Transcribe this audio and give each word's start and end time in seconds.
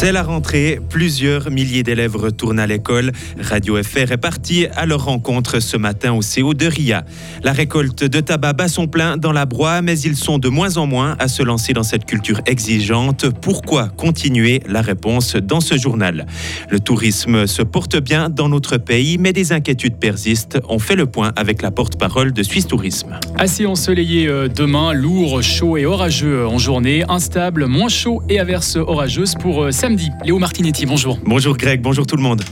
C'est 0.00 0.12
la 0.12 0.22
rentrée, 0.22 0.78
plusieurs 0.90 1.50
milliers 1.50 1.82
d'élèves 1.82 2.14
retournent 2.14 2.60
à 2.60 2.68
l'école. 2.68 3.10
Radio 3.40 3.82
FR 3.82 4.12
est 4.12 4.16
parti 4.16 4.68
à 4.76 4.86
leur 4.86 5.04
rencontre 5.04 5.58
ce 5.58 5.76
matin 5.76 6.12
au 6.12 6.20
CO 6.20 6.54
de 6.54 6.66
RIA. 6.66 7.04
La 7.42 7.50
récolte 7.50 8.04
de 8.04 8.20
tabac 8.20 8.52
bat 8.52 8.68
son 8.68 8.86
plein 8.86 9.16
dans 9.16 9.32
la 9.32 9.44
broie, 9.44 9.82
mais 9.82 9.98
ils 9.98 10.14
sont 10.14 10.38
de 10.38 10.48
moins 10.48 10.76
en 10.76 10.86
moins 10.86 11.16
à 11.18 11.26
se 11.26 11.42
lancer 11.42 11.72
dans 11.72 11.82
cette 11.82 12.04
culture 12.04 12.40
exigeante. 12.46 13.28
Pourquoi 13.42 13.88
continuer? 13.88 14.62
La 14.68 14.82
réponse 14.82 15.34
dans 15.34 15.60
ce 15.60 15.76
journal. 15.76 16.26
Le 16.70 16.78
tourisme 16.78 17.48
se 17.48 17.62
porte 17.62 17.96
bien 17.96 18.28
dans 18.28 18.48
notre 18.48 18.76
pays, 18.76 19.18
mais 19.18 19.32
des 19.32 19.50
inquiétudes 19.50 19.96
persistent. 19.96 20.60
On 20.68 20.78
fait 20.78 20.94
le 20.94 21.06
point 21.06 21.32
avec 21.34 21.60
la 21.60 21.72
porte-parole 21.72 22.32
de 22.32 22.44
Suisse 22.44 22.68
Tourisme. 22.68 23.18
Assez 23.36 23.66
ensoleillé 23.66 24.28
euh, 24.28 24.46
demain, 24.46 24.92
lourd, 24.92 25.42
chaud 25.42 25.76
et 25.76 25.86
orageux 25.86 26.46
en 26.46 26.58
journée, 26.58 27.02
instable, 27.08 27.66
moins 27.66 27.88
chaud 27.88 28.22
et 28.28 28.38
averse 28.38 28.76
orageuse 28.76 29.34
pour 29.34 29.64
euh, 29.64 29.72
samedi. 29.88 30.10
Léo 30.22 30.38
Martinetti, 30.38 30.84
bonjour. 30.84 31.18
Bonjour 31.24 31.56
Greg, 31.56 31.80
bonjour 31.80 32.06
tout 32.06 32.16
le 32.16 32.22
monde. 32.22 32.42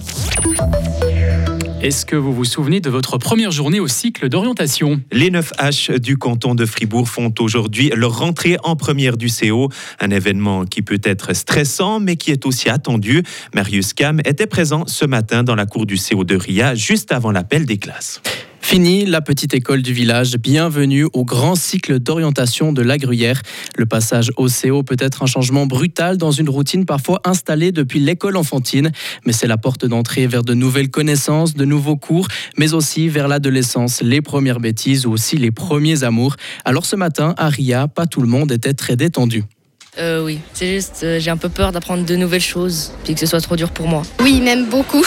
Est-ce 1.82 2.06
que 2.06 2.16
vous 2.16 2.32
vous 2.32 2.46
souvenez 2.46 2.80
de 2.80 2.88
votre 2.88 3.18
première 3.18 3.50
journée 3.50 3.78
au 3.78 3.88
cycle 3.88 4.30
d'orientation? 4.30 5.02
Les 5.12 5.30
9H 5.30 5.98
du 5.98 6.16
canton 6.16 6.54
de 6.54 6.64
Fribourg 6.64 7.06
font 7.06 7.34
aujourd'hui 7.38 7.92
leur 7.94 8.18
rentrée 8.18 8.56
en 8.64 8.74
première 8.74 9.18
du 9.18 9.28
CO, 9.28 9.68
un 10.00 10.08
événement 10.08 10.64
qui 10.64 10.80
peut 10.80 11.00
être 11.04 11.34
stressant 11.34 12.00
mais 12.00 12.16
qui 12.16 12.30
est 12.30 12.46
aussi 12.46 12.70
attendu. 12.70 13.22
Marius 13.54 13.92
Cam 13.92 14.20
était 14.24 14.46
présent 14.46 14.84
ce 14.86 15.04
matin 15.04 15.42
dans 15.42 15.56
la 15.56 15.66
cour 15.66 15.84
du 15.84 15.98
CO 15.98 16.24
de 16.24 16.36
RIA 16.36 16.74
juste 16.74 17.12
avant 17.12 17.32
l'appel 17.32 17.66
des 17.66 17.76
classes. 17.76 18.22
Fini 18.66 19.04
la 19.06 19.20
petite 19.20 19.54
école 19.54 19.80
du 19.80 19.92
village, 19.92 20.38
bienvenue 20.38 21.06
au 21.12 21.24
grand 21.24 21.54
cycle 21.54 22.00
d'orientation 22.00 22.72
de 22.72 22.82
la 22.82 22.98
Gruyère. 22.98 23.40
Le 23.76 23.86
passage 23.86 24.32
au 24.36 24.48
CO 24.48 24.82
peut 24.82 24.96
être 24.98 25.22
un 25.22 25.26
changement 25.26 25.66
brutal 25.66 26.16
dans 26.16 26.32
une 26.32 26.48
routine 26.48 26.84
parfois 26.84 27.20
installée 27.22 27.70
depuis 27.70 28.00
l'école 28.00 28.36
enfantine, 28.36 28.90
mais 29.24 29.32
c'est 29.32 29.46
la 29.46 29.56
porte 29.56 29.86
d'entrée 29.86 30.26
vers 30.26 30.42
de 30.42 30.52
nouvelles 30.52 30.90
connaissances, 30.90 31.54
de 31.54 31.64
nouveaux 31.64 31.94
cours, 31.94 32.26
mais 32.58 32.74
aussi 32.74 33.08
vers 33.08 33.28
l'adolescence, 33.28 34.02
les 34.02 34.20
premières 34.20 34.58
bêtises 34.58 35.06
ou 35.06 35.12
aussi 35.12 35.36
les 35.36 35.52
premiers 35.52 36.02
amours. 36.02 36.34
Alors 36.64 36.86
ce 36.86 36.96
matin, 36.96 37.36
à 37.38 37.48
Ria, 37.48 37.86
pas 37.86 38.06
tout 38.06 38.20
le 38.20 38.26
monde 38.26 38.50
était 38.50 38.74
très 38.74 38.96
détendu. 38.96 39.44
Euh, 39.98 40.24
oui, 40.24 40.40
c'est 40.52 40.74
juste, 40.74 41.02
euh, 41.04 41.20
j'ai 41.20 41.30
un 41.30 41.36
peu 41.36 41.48
peur 41.48 41.70
d'apprendre 41.70 42.04
de 42.04 42.16
nouvelles 42.16 42.40
choses, 42.40 42.90
puis 43.04 43.14
que 43.14 43.20
ce 43.20 43.26
soit 43.26 43.40
trop 43.40 43.54
dur 43.54 43.70
pour 43.70 43.86
moi. 43.86 44.02
Oui, 44.20 44.40
même 44.40 44.68
beaucoup. 44.68 45.04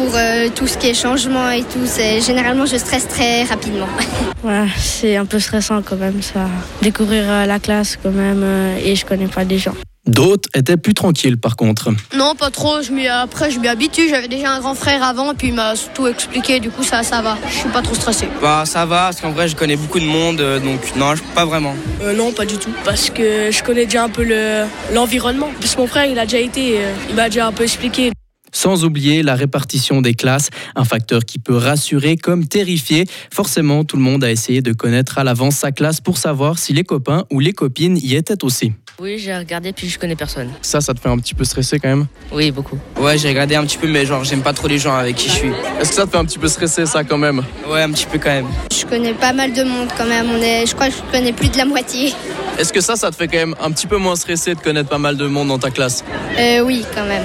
Pour 0.00 0.14
euh, 0.16 0.48
tout 0.54 0.66
ce 0.66 0.78
qui 0.78 0.86
est 0.86 0.94
changement 0.94 1.50
et 1.50 1.62
tout, 1.62 1.84
c'est 1.84 2.22
généralement 2.22 2.64
je 2.64 2.76
stresse 2.76 3.06
très 3.06 3.44
rapidement. 3.44 3.88
Ouais, 4.42 4.64
c'est 4.78 5.16
un 5.16 5.26
peu 5.26 5.38
stressant 5.38 5.82
quand 5.82 5.96
même 5.96 6.22
ça. 6.22 6.48
Découvrir 6.80 7.24
euh, 7.28 7.44
la 7.44 7.58
classe 7.58 7.98
quand 8.02 8.10
même 8.10 8.40
euh, 8.42 8.74
et 8.82 8.96
je 8.96 9.04
connais 9.04 9.26
pas 9.26 9.44
des 9.44 9.58
gens. 9.58 9.74
D'autres 10.06 10.48
étaient 10.54 10.78
plus 10.78 10.94
tranquilles 10.94 11.36
par 11.36 11.56
contre. 11.56 11.90
Non, 12.16 12.34
pas 12.34 12.48
trop. 12.48 12.80
Je 12.80 12.90
m'y- 12.90 13.06
après, 13.06 13.50
je 13.50 13.58
m'y 13.60 13.68
habitue. 13.68 14.08
J'avais 14.08 14.28
déjà 14.28 14.52
un 14.52 14.60
grand 14.60 14.74
frère 14.74 15.02
avant, 15.02 15.32
et 15.32 15.34
puis 15.34 15.48
il 15.48 15.54
m'a 15.54 15.74
tout 15.92 16.06
expliqué. 16.06 16.58
Du 16.58 16.70
coup, 16.70 16.82
ça, 16.82 17.02
ça 17.02 17.20
va. 17.20 17.36
Je 17.50 17.54
suis 17.54 17.68
pas 17.68 17.82
trop 17.82 17.94
stressé. 17.94 18.28
Bah 18.40 18.62
ça 18.64 18.86
va, 18.86 19.02
parce 19.10 19.20
qu'en 19.20 19.32
vrai 19.32 19.46
je 19.46 19.54
connais 19.56 19.76
beaucoup 19.76 20.00
de 20.00 20.06
monde, 20.06 20.38
donc 20.64 20.80
non, 20.96 21.12
pas 21.34 21.44
vraiment. 21.44 21.74
Euh, 22.00 22.14
non, 22.14 22.32
pas 22.32 22.46
du 22.46 22.56
tout. 22.56 22.72
Parce 22.86 23.10
que 23.10 23.50
je 23.50 23.62
connais 23.62 23.84
déjà 23.84 24.04
un 24.04 24.08
peu 24.08 24.24
le- 24.24 24.64
l'environnement. 24.94 25.50
Parce 25.60 25.74
que 25.74 25.80
mon 25.82 25.86
frère, 25.86 26.06
il 26.06 26.18
a 26.18 26.24
déjà 26.24 26.38
été, 26.38 26.78
euh, 26.78 26.92
il 27.10 27.14
m'a 27.14 27.28
déjà 27.28 27.46
un 27.46 27.52
peu 27.52 27.64
expliqué. 27.64 28.10
Sans 28.52 28.84
oublier 28.84 29.22
la 29.22 29.34
répartition 29.34 30.00
des 30.02 30.14
classes, 30.14 30.50
un 30.74 30.84
facteur 30.84 31.24
qui 31.24 31.38
peut 31.38 31.56
rassurer 31.56 32.16
comme 32.16 32.46
terrifier. 32.46 33.06
Forcément, 33.32 33.84
tout 33.84 33.96
le 33.96 34.02
monde 34.02 34.24
a 34.24 34.30
essayé 34.30 34.62
de 34.62 34.72
connaître 34.72 35.18
à 35.18 35.24
l'avance 35.24 35.56
sa 35.56 35.72
classe 35.72 36.00
pour 36.00 36.18
savoir 36.18 36.58
si 36.58 36.72
les 36.72 36.84
copains 36.84 37.24
ou 37.30 37.40
les 37.40 37.52
copines 37.52 37.98
y 37.98 38.14
étaient 38.14 38.44
aussi. 38.44 38.72
Oui, 39.00 39.18
j'ai 39.18 39.34
regardé, 39.34 39.72
puis 39.72 39.88
je 39.88 39.98
connais 39.98 40.16
personne. 40.16 40.50
Ça, 40.60 40.82
ça 40.82 40.92
te 40.92 41.00
fait 41.00 41.08
un 41.08 41.16
petit 41.16 41.34
peu 41.34 41.44
stresser 41.44 41.78
quand 41.78 41.88
même? 41.88 42.06
Oui, 42.32 42.50
beaucoup. 42.50 42.78
Ouais, 42.98 43.16
j'ai 43.16 43.28
regardé 43.28 43.54
un 43.54 43.64
petit 43.64 43.78
peu, 43.78 43.88
mais 43.88 44.04
genre 44.04 44.24
j'aime 44.24 44.42
pas 44.42 44.52
trop 44.52 44.68
les 44.68 44.78
gens 44.78 44.94
avec 44.94 45.16
qui 45.16 45.30
je 45.30 45.34
suis. 45.34 45.52
Est-ce 45.80 45.90
que 45.90 45.94
ça 45.94 46.06
te 46.06 46.10
fait 46.10 46.18
un 46.18 46.24
petit 46.26 46.38
peu 46.38 46.48
stresser 46.48 46.84
ça 46.84 47.02
quand 47.02 47.16
même? 47.16 47.42
Ouais, 47.66 47.82
un 47.82 47.90
petit 47.92 48.04
peu 48.04 48.18
quand 48.18 48.28
même. 48.28 48.48
Je 48.70 48.84
connais 48.84 49.14
pas 49.14 49.32
mal 49.32 49.54
de 49.54 49.62
monde 49.62 49.88
quand 49.96 50.06
même. 50.06 50.26
On 50.30 50.42
est, 50.42 50.66
je 50.66 50.74
crois 50.74 50.88
que 50.88 50.94
je 50.94 51.12
connais 51.12 51.32
plus 51.32 51.48
de 51.48 51.56
la 51.56 51.64
moitié. 51.64 52.12
Est-ce 52.58 52.74
que 52.74 52.82
ça, 52.82 52.94
ça 52.96 53.10
te 53.10 53.16
fait 53.16 53.28
quand 53.28 53.38
même 53.38 53.54
un 53.58 53.70
petit 53.70 53.86
peu 53.86 53.96
moins 53.96 54.16
stresser 54.16 54.54
de 54.54 54.60
connaître 54.60 54.90
pas 54.90 54.98
mal 54.98 55.16
de 55.16 55.26
monde 55.26 55.48
dans 55.48 55.58
ta 55.58 55.70
classe? 55.70 56.04
Euh, 56.38 56.60
oui, 56.60 56.84
quand 56.94 57.06
même. 57.06 57.24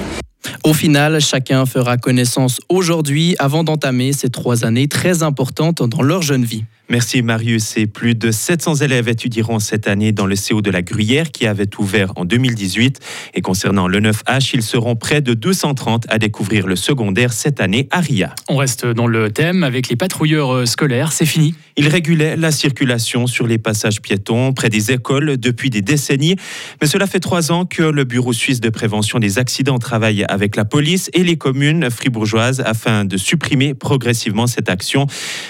Au 0.66 0.74
final, 0.74 1.20
chacun 1.20 1.64
fera 1.64 1.96
connaissance 1.96 2.60
aujourd'hui 2.68 3.36
avant 3.38 3.62
d'entamer 3.62 4.12
ces 4.12 4.30
trois 4.30 4.64
années 4.64 4.88
très 4.88 5.22
importantes 5.22 5.80
dans 5.80 6.02
leur 6.02 6.22
jeune 6.22 6.44
vie. 6.44 6.64
Merci 6.88 7.22
Marius. 7.22 7.76
Et 7.76 7.86
plus 7.88 8.14
de 8.14 8.30
700 8.30 8.76
élèves 8.76 9.08
étudieront 9.08 9.58
cette 9.58 9.88
année 9.88 10.12
dans 10.12 10.26
le 10.26 10.36
CO 10.36 10.62
de 10.62 10.70
la 10.70 10.82
Gruyère 10.82 11.32
qui 11.32 11.46
avait 11.46 11.68
ouvert 11.78 12.12
en 12.14 12.24
2018. 12.24 13.00
Et 13.34 13.40
concernant 13.40 13.88
le 13.88 14.00
9H, 14.00 14.50
ils 14.54 14.62
seront 14.62 14.94
près 14.94 15.20
de 15.20 15.34
230 15.34 16.04
à 16.08 16.18
découvrir 16.18 16.68
le 16.68 16.76
secondaire 16.76 17.32
cette 17.32 17.60
année 17.60 17.88
à 17.90 18.00
RIA. 18.00 18.34
On 18.48 18.56
reste 18.56 18.86
dans 18.86 19.08
le 19.08 19.30
thème 19.30 19.64
avec 19.64 19.88
les 19.88 19.96
patrouilleurs 19.96 20.54
euh, 20.54 20.66
scolaires, 20.66 21.10
c'est 21.10 21.26
fini. 21.26 21.54
Ils 21.76 21.88
régulaient 21.88 22.36
la 22.36 22.50
circulation 22.52 23.26
sur 23.26 23.46
les 23.46 23.58
passages 23.58 24.00
piétons 24.00 24.52
près 24.52 24.70
des 24.70 24.92
écoles 24.92 25.36
depuis 25.36 25.70
des 25.70 25.82
décennies. 25.82 26.36
Mais 26.80 26.86
cela 26.86 27.06
fait 27.06 27.20
trois 27.20 27.52
ans 27.52 27.66
que 27.66 27.82
le 27.82 28.04
Bureau 28.04 28.32
suisse 28.32 28.60
de 28.60 28.70
prévention 28.70 29.18
des 29.18 29.38
accidents 29.38 29.78
travaille 29.78 30.24
avec 30.28 30.56
la 30.56 30.64
police 30.64 31.10
et 31.12 31.24
les 31.24 31.36
communes 31.36 31.90
fribourgeoises 31.90 32.62
afin 32.64 33.04
de 33.04 33.16
supprimer 33.16 33.74
progressivement 33.74 34.46
cette 34.46 34.70
action. 34.70 35.06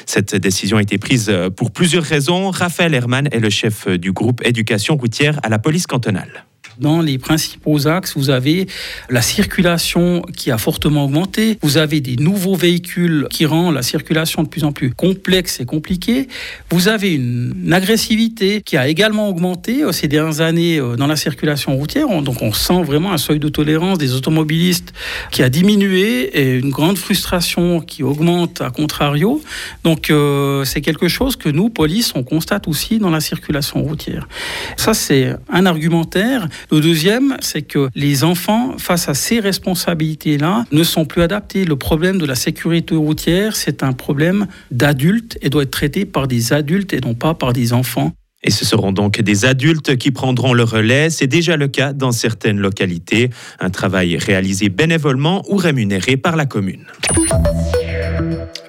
Cette 0.07 0.35
décision 0.35 0.79
a 0.79 0.83
été 0.83 0.99
prise 0.99 1.26
pour 1.57 1.71
plusieurs 1.71 2.05
raisons. 2.05 2.51
Raphaël 2.51 2.95
Herman 2.95 3.29
est 3.33 3.41
le 3.41 3.51
chef 3.51 3.89
du 3.89 4.13
groupe 4.13 4.41
éducation 4.45 4.97
routière 4.97 5.39
à 5.43 5.49
la 5.49 5.59
police 5.59 5.87
cantonale. 5.87 6.47
Dans 6.81 7.01
les 7.01 7.19
principaux 7.19 7.87
axes, 7.89 8.15
vous 8.17 8.31
avez 8.31 8.67
la 9.09 9.23
circulation 9.23 10.23
qui 10.37 10.51
a 10.51 10.59
fortement 10.59 11.05
augmenté. 11.05 11.59
Vous 11.63 11.77
avez 11.79 12.01
des 12.01 12.17
nouveaux 12.17 12.55
véhicules 12.55 13.27
qui 13.31 13.47
rendent 13.47 13.75
la 13.75 13.83
circulation 13.83 14.43
de 14.43 14.49
plus 14.49 14.65
en 14.65 14.73
plus 14.73 14.93
complexe 14.93 15.61
et 15.61 15.65
compliquée. 15.65 16.29
Vous 16.71 16.89
avez 16.89 17.15
une 17.15 17.73
agressivité 17.73 18.61
qui 18.63 18.77
a 18.77 18.89
également 18.89 19.29
augmenté 19.29 19.83
euh, 19.83 19.93
ces 19.93 20.09
dernières 20.09 20.41
années 20.41 20.79
euh, 20.79 20.97
dans 20.97 21.07
la 21.07 21.17
circulation 21.17 21.77
routière. 21.77 22.09
On- 22.11 22.23
Donc 22.23 22.43
on 22.43 22.53
sent 22.53 22.83
vraiment 22.83 23.13
un 23.13 23.19
seuil 23.19 23.39
de 23.39 23.49
tolérance 23.49 23.99
des 23.99 24.13
automobilistes 24.15 24.93
qui 25.31 25.43
a 25.43 25.49
diminué 25.49 26.07
et 26.39 26.59
une 26.59 26.71
grande 26.71 26.99
frustration 26.99 27.81
qui 27.81 28.03
augmente 28.03 28.61
à 28.61 28.71
contrario. 28.71 29.41
Donc 29.85 30.11
euh, 30.11 30.65
c'est 30.65 30.81
quelque 30.83 31.09
chose 31.09 31.37
que 31.37 31.49
nous, 31.49 31.71
police, 31.71 32.13
on 32.15 32.23
constate 32.23 32.69
aussi 32.69 32.99
dans 32.99 33.11
la 33.11 33.21
circulation 33.21 33.83
routière. 33.83 34.29
Ça, 34.77 34.93
c'est 34.95 35.35
un 35.51 35.65
argumentaire. 35.67 36.49
Le 36.71 36.81
deuxième, 36.81 37.37
c'est 37.41 37.63
que 37.63 37.89
les 37.95 38.25
enfants, 38.25 38.77
face 38.79 39.09
à 39.09 39.15
ces 39.15 39.39
responsabilités-là, 39.41 40.65
ne 40.73 40.83
sont 40.83 41.05
plus 41.05 41.23
adaptés. 41.23 41.65
Le 41.65 41.77
problème 41.77 42.19
de 42.19 42.27
la 42.27 42.35
sécurité 42.35 42.97
routière, 42.97 43.55
c'est 43.55 43.83
un 43.83 43.93
problème 43.93 44.47
d'adultes 44.71 45.39
et 45.43 45.51
doit 45.51 45.63
être 45.63 45.71
traité 45.71 46.05
par 46.05 46.27
des 46.27 46.53
adultes 46.53 46.93
et 46.93 47.01
non 47.01 47.15
pas 47.15 47.35
par 47.35 47.53
des 47.53 47.73
enfants. 47.73 48.13
Et 48.43 48.51
ce 48.51 48.65
seront 48.65 48.93
donc 48.93 49.21
des 49.21 49.45
adultes 49.45 49.97
qui 49.97 50.11
prendront 50.11 50.55
le 50.55 50.63
relais. 50.63 51.11
C'est 51.11 51.27
déjà 51.27 51.57
le 51.57 51.69
cas 51.69 51.93
dans 51.93 52.13
certaines 52.13 52.59
localités. 52.59 53.31
Un 53.61 53.71
travail 53.71 54.17
réalisé 54.19 54.69
bénévolement 54.69 55.43
ou 55.49 55.57
rémunéré 55.57 56.17
par 56.17 56.37
la 56.37 56.47
commune. 56.47 56.85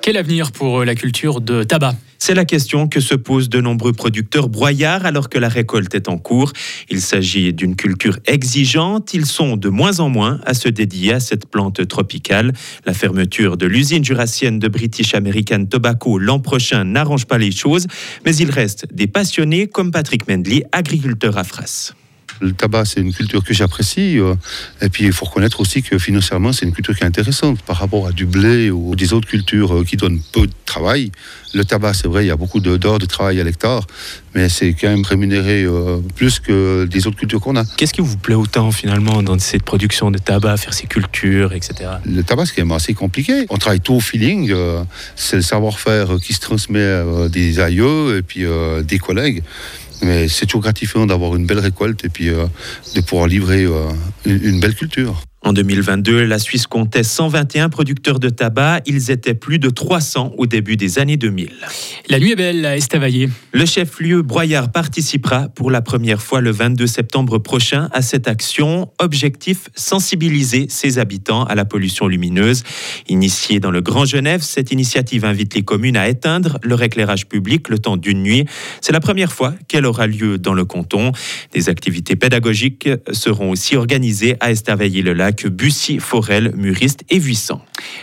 Quel 0.08 0.16
avenir 0.16 0.54
pour 0.54 0.80
euh, 0.80 0.86
la 0.86 0.96
culture 0.96 1.42
de 1.42 1.64
tabac? 1.64 1.94
C'est 2.18 2.34
la 2.34 2.46
question 2.46 2.88
que 2.88 3.02
se 3.02 3.14
posent 3.14 3.50
de 3.50 3.60
nombreux 3.60 3.92
producteurs 3.92 4.48
broyards 4.48 5.06
alors 5.06 5.28
que 5.28 5.38
la 5.38 5.50
récolte 5.50 5.94
est 5.96 6.08
en 6.08 6.18
cours. 6.18 6.54
Il 6.90 7.02
s'agit 7.02 7.52
d'une 7.52 7.76
culture 7.76 8.18
exigeante. 8.26 9.14
Ils 9.14 9.26
sont 9.26 9.58
de 9.58 9.68
moins 9.68 10.00
en 10.00 10.08
moins 10.08 10.40
à 10.46 10.54
se 10.54 10.70
dédier 10.70 11.12
à 11.12 11.20
cette 11.20 11.48
plante 11.48 11.86
tropicale. 11.90 12.54
La 12.86 12.94
fermeture 12.94 13.58
de 13.58 13.66
l'usine 13.66 14.06
jurassienne 14.06 14.60
de 14.60 14.70
British 14.70 15.14
American 15.14 15.66
Tobacco 15.66 16.20
l'an 16.20 16.40
prochain 16.40 16.86
n'arrange 16.86 17.26
pas 17.26 17.38
les 17.38 17.52
choses, 17.52 17.86
mais 18.26 18.34
il 18.38 18.50
reste 18.50 18.86
des 18.94 19.08
passionnés 19.08 19.68
comme 19.68 19.92
Patrick 19.92 20.26
Mendley, 20.30 20.64
agriculteur 20.72 21.38
à 21.38 21.44
Fras. 21.44 21.97
Le 22.42 22.52
tabac, 22.52 22.86
c'est 22.86 23.02
une 23.02 23.14
culture 23.14 23.44
que 23.44 23.54
j'apprécie. 23.54 24.20
euh, 24.20 24.36
Et 24.82 24.90
puis, 24.90 25.06
il 25.06 25.12
faut 25.14 25.26
reconnaître 25.26 25.60
aussi 25.60 25.82
que 25.84 25.98
financièrement, 25.98 26.54
c'est 26.54 26.66
une 26.66 26.72
culture 26.74 26.96
qui 26.96 27.04
est 27.04 27.08
intéressante 27.08 27.62
par 27.64 27.78
rapport 27.78 28.08
à 28.08 28.12
du 28.12 28.26
blé 28.26 28.70
ou 28.72 28.96
des 28.96 29.14
autres 29.14 29.28
cultures 29.28 29.74
euh, 29.78 29.84
qui 29.84 29.98
donnent 29.98 30.20
peu 30.34 30.48
de 30.48 30.52
travail. 30.66 31.12
Le 31.54 31.64
tabac, 31.66 31.94
c'est 31.94 32.08
vrai, 32.08 32.26
il 32.26 32.28
y 32.28 32.32
a 32.32 32.36
beaucoup 32.36 32.60
d'heures 32.60 33.00
de 33.00 33.06
travail 33.06 33.40
à 33.40 33.44
l'hectare, 33.44 33.88
mais 34.36 34.50
c'est 34.50 34.74
quand 34.74 34.90
même 34.90 35.04
rémunéré 35.04 35.64
euh, 35.64 35.98
plus 36.16 36.40
que 36.40 36.86
des 36.86 37.08
autres 37.08 37.18
cultures 37.18 37.40
qu'on 37.40 37.56
a. 37.56 37.64
Qu'est-ce 37.78 37.94
qui 37.94 38.02
vous 38.02 38.18
plaît 38.18 38.36
autant 38.36 38.72
finalement 38.72 39.24
dans 39.24 39.40
cette 39.40 39.64
production 39.64 40.12
de 40.12 40.18
tabac, 40.18 40.58
faire 40.58 40.74
ces 40.74 40.88
cultures, 40.88 41.54
etc. 41.54 41.90
Le 42.06 42.22
tabac, 42.22 42.46
c'est 42.48 42.56
quand 42.56 42.64
même 42.66 42.72
assez 42.76 42.94
compliqué. 42.94 43.46
On 43.50 43.58
travaille 43.58 43.80
tout 43.82 43.94
au 43.96 44.00
feeling. 44.00 44.52
euh, 44.52 44.84
c'est 45.16 45.38
le 45.38 45.42
savoir-faire 45.42 46.18
qui 46.22 46.34
se 46.34 46.40
transmet 46.42 47.30
des 47.30 47.60
aïeux 47.60 48.18
et 48.18 48.22
puis 48.22 48.46
euh, 48.46 48.84
des 48.84 49.00
collègues. 49.00 49.42
Mais 50.02 50.28
c'est 50.28 50.46
toujours 50.46 50.62
gratifiant 50.62 51.06
d'avoir 51.06 51.36
une 51.36 51.46
belle 51.46 51.60
récolte 51.60 52.06
et 52.06 52.10
puis 52.10 52.30
euh, 52.30 52.46
de 52.96 53.02
pouvoir 53.02 53.28
livrer 53.28 53.64
euh, 53.64 53.90
une, 54.26 54.44
une 54.44 54.60
belle 54.60 54.76
culture. 54.76 55.22
En 55.48 55.54
2022, 55.54 56.26
la 56.26 56.40
Suisse 56.40 56.68
comptait 56.68 57.04
121 57.04 57.70
producteurs 57.70 58.20
de 58.20 58.28
tabac. 58.28 58.82
Ils 58.86 59.12
étaient 59.12 59.34
plus 59.34 59.60
de 59.60 59.70
300 59.70 60.34
au 60.38 60.46
début 60.46 60.76
des 60.76 61.00
années 61.00 61.16
2000. 61.16 61.52
La 62.10 62.20
nuit 62.20 62.34
est 62.34 62.36
belle 62.36 62.66
à 62.66 62.76
Estavayer. 62.76 63.30
Le 63.54 63.66
chef-lieu 63.66 64.24
Broyard 64.24 64.74
participera 64.74 65.48
pour 65.48 65.72
la 65.72 65.82
première 65.82 66.22
fois 66.22 66.42
le 66.42 66.52
22 66.52 66.86
septembre 66.86 67.38
prochain 67.38 67.88
à 67.94 68.02
cette 68.02 68.28
action. 68.28 68.92
Objectif 69.00 69.70
sensibiliser 69.74 70.66
ses 70.68 71.00
habitants 71.00 71.46
à 71.46 71.56
la 71.56 71.64
pollution 71.64 72.10
lumineuse. 72.10 72.64
Initiée 73.08 73.62
dans 73.62 73.72
le 73.72 73.80
Grand 73.80 74.04
Genève, 74.04 74.42
cette 74.42 74.74
initiative 74.74 75.24
invite 75.24 75.56
les 75.56 75.64
communes 75.64 75.96
à 75.96 76.10
éteindre 76.10 76.60
leur 76.62 76.84
éclairage 76.84 77.26
public 77.26 77.70
le 77.70 77.80
temps 77.80 77.96
d'une 77.96 78.22
nuit. 78.22 78.44
C'est 78.82 78.92
la 78.92 79.00
première 79.00 79.32
fois 79.32 79.54
qu'elle 79.70 79.86
aura 79.86 80.08
lieu 80.08 80.38
dans 80.38 80.54
le 80.54 80.66
canton. 80.66 81.14
Des 81.54 81.70
activités 81.70 82.18
pédagogiques 82.18 82.90
seront 83.14 83.52
aussi 83.52 83.78
organisées 83.78 84.36
à 84.42 84.52
Estavayer-le-Lac 84.52 85.37
Bussy, 85.46 86.00
Forel, 86.00 86.54
Muriste 86.56 87.04
et 87.10 87.20
Vuissant. 87.20 87.62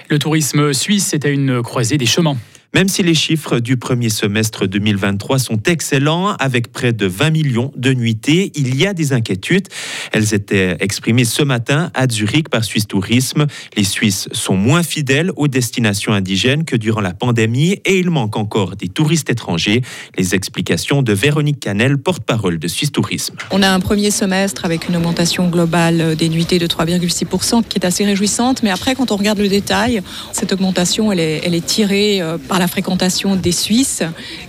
Le 0.09 0.19
tourisme 0.19 0.73
suisse 0.73 1.15
est 1.15 1.25
à 1.25 1.29
une 1.29 1.63
croisée 1.63 1.99
des 1.99 2.07
chemins. 2.07 2.37
Même 2.75 2.89
si 2.89 3.05
les 3.05 3.15
chiffres 3.15 3.61
du 3.61 3.77
premier 3.77 4.09
semestre 4.09 4.67
2023 4.67 5.39
sont 5.39 5.63
excellents, 5.67 6.35
avec 6.41 6.73
près 6.73 6.93
de 6.93 7.07
20 7.07 7.31
millions 7.31 7.71
de 7.77 7.95
nuitées, 7.95 8.51
il 8.57 8.75
y 8.75 8.85
a 8.85 8.93
des 8.93 9.13
inquiétudes. 9.13 9.69
Elles 10.11 10.35
étaient 10.35 10.77
exprimées 10.81 11.25
ce 11.25 11.45
matin 11.45 11.93
à 11.95 12.09
Zurich 12.09 12.49
par 12.49 12.65
Suisse 12.65 12.89
Tourisme. 12.89 13.47
Les 13.77 13.85
Suisses 13.85 14.29
sont 14.33 14.57
moins 14.57 14.83
fidèles 14.83 15.31
aux 15.37 15.47
destinations 15.47 16.13
indigènes 16.13 16.65
que 16.65 16.75
durant 16.75 17.01
la 17.01 17.15
pandémie 17.15 17.81
et 17.85 18.01
il 18.01 18.11
manque 18.11 18.37
encore 18.37 18.75
des 18.75 18.89
touristes 18.89 19.31
étrangers. 19.31 19.83
Les 20.19 20.35
explications 20.35 21.03
de 21.03 21.13
Véronique 21.13 21.61
Canel, 21.61 21.97
porte-parole 21.97 22.59
de 22.59 22.67
Suisse 22.67 22.91
Tourisme. 22.91 23.37
On 23.53 23.63
a 23.63 23.71
un 23.71 23.79
premier 23.79 24.11
semestre 24.11 24.65
avec 24.65 24.89
une 24.89 24.97
augmentation 24.97 25.49
globale 25.49 26.17
des 26.17 26.29
nuitées 26.29 26.59
de 26.59 26.67
3,6% 26.67 27.63
qui 27.69 27.79
est 27.79 27.87
assez 27.87 28.05
réjouissante, 28.05 28.65
mais 28.65 28.71
après 28.71 28.97
quand 28.97 29.13
on 29.13 29.17
regarde 29.17 29.39
le 29.39 29.49
détail, 29.49 30.03
cette 30.33 30.53
augmentation 30.53 31.13
elle 31.13 31.21
est, 31.21 31.41
elle 31.45 31.55
est 31.55 31.65
tirée 31.65 32.21
euh, 32.21 32.37
par 32.37 32.59
la 32.59 32.64
la 32.65 32.69
fréquentation 32.69 33.37
des 33.37 33.53
Suisses 33.53 34.03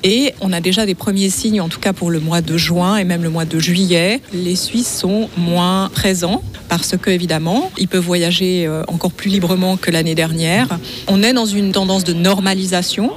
et 0.03 0.33
on 0.39 0.53
a 0.53 0.61
déjà 0.61 0.85
des 0.85 0.95
premiers 0.95 1.29
signes, 1.29 1.59
en 1.59 1.67
tout 1.67 1.81
cas 1.81 1.91
pour 1.91 2.11
le 2.11 2.21
mois 2.21 2.39
de 2.39 2.55
juin 2.55 2.95
et 2.95 3.03
même 3.03 3.23
le 3.23 3.29
mois 3.29 3.43
de 3.43 3.59
juillet. 3.59 4.21
Les 4.31 4.55
Suisses 4.55 4.99
sont 4.99 5.29
moins 5.35 5.89
présents 5.93 6.41
parce 6.67 6.95
que 6.97 7.09
évidemment, 7.09 7.71
ils 7.77 7.87
peuvent 7.87 8.03
voyager 8.03 8.65
euh, 8.65 8.83
encore 8.87 9.11
plus 9.11 9.29
librement 9.29 9.77
que 9.77 9.91
l'année 9.91 10.15
dernière. 10.15 10.67
On 11.07 11.23
est 11.23 11.33
dans 11.33 11.45
une 11.45 11.71
tendance 11.71 12.03
de 12.03 12.13
normalisation, 12.13 13.11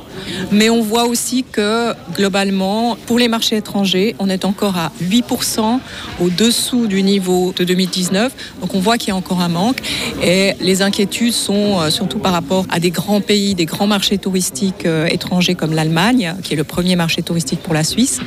mais 0.50 0.70
on 0.70 0.82
voit 0.82 1.04
aussi 1.04 1.44
que 1.50 1.92
globalement, 2.14 2.96
pour 3.06 3.18
les 3.18 3.28
marchés 3.28 3.56
étrangers, 3.56 4.14
on 4.18 4.28
est 4.28 4.44
encore 4.44 4.76
à 4.76 4.92
8% 5.02 5.80
au-dessous 6.20 6.86
du 6.86 7.02
niveau 7.02 7.52
de 7.56 7.64
2019. 7.64 8.32
Donc 8.60 8.74
on 8.74 8.80
voit 8.80 8.98
qu'il 8.98 9.08
y 9.08 9.12
a 9.12 9.16
encore 9.16 9.40
un 9.40 9.48
manque 9.48 9.80
et 10.22 10.54
les 10.60 10.82
inquiétudes 10.82 11.32
sont 11.32 11.80
euh, 11.80 11.90
surtout 11.90 12.18
par 12.18 12.32
rapport 12.32 12.66
à 12.70 12.80
des 12.80 12.90
grands 12.90 13.20
pays, 13.20 13.54
des 13.54 13.66
grands 13.66 13.86
marchés 13.86 14.18
touristiques 14.18 14.86
euh, 14.86 15.06
étrangers 15.06 15.54
comme 15.54 15.74
l'Allemagne, 15.74 16.34
qui 16.42 16.54
est 16.54 16.56
le 16.56 16.64
premier 16.64 16.96
marché 16.96 17.22
touristique 17.22 17.60
pour 17.60 17.74
la 17.74 17.84
Suisse, 17.84 18.20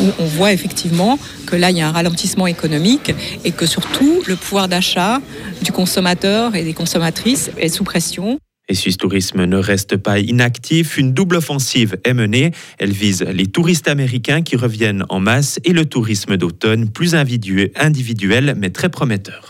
où 0.00 0.04
on 0.18 0.24
voit 0.24 0.52
effectivement 0.52 1.18
que 1.44 1.56
là, 1.56 1.70
il 1.70 1.78
y 1.78 1.80
a 1.80 1.88
un 1.88 1.92
ralentissement 1.92 2.46
économique 2.46 3.14
et 3.44 3.52
que 3.52 3.66
surtout, 3.66 4.22
le 4.26 4.36
pouvoir 4.36 4.68
d'achat 4.74 5.20
du 5.62 5.70
consommateur 5.70 6.56
et 6.56 6.64
des 6.64 6.74
consommatrices 6.74 7.52
est 7.58 7.68
sous 7.68 7.84
pression. 7.84 8.40
Et 8.68 8.74
Suisse 8.74 8.96
Tourisme 8.96 9.44
ne 9.44 9.56
reste 9.56 9.96
pas 9.96 10.18
inactif. 10.18 10.98
Une 10.98 11.12
double 11.12 11.36
offensive 11.36 11.96
est 12.02 12.12
menée. 12.12 12.50
Elle 12.78 12.90
vise 12.90 13.22
les 13.22 13.46
touristes 13.46 13.86
américains 13.86 14.42
qui 14.42 14.56
reviennent 14.56 15.04
en 15.10 15.20
masse 15.20 15.60
et 15.62 15.72
le 15.72 15.84
tourisme 15.84 16.36
d'automne, 16.36 16.88
plus 16.90 17.14
individuel 17.14 18.54
mais 18.58 18.70
très 18.70 18.88
prometteur. 18.88 19.48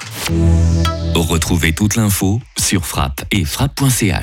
Retrouvez 1.14 1.72
toute 1.72 1.96
l'info 1.96 2.42
sur 2.58 2.84
frappe 2.84 3.24
et 3.30 3.46
frappe.ch. 3.46 4.20